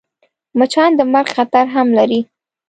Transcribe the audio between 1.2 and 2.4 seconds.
خطر هم لري